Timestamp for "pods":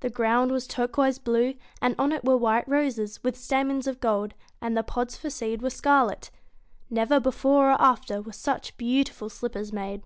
4.82-5.16